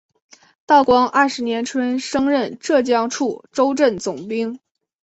[0.65, 4.59] 道光二十年春升任浙江处州镇总兵。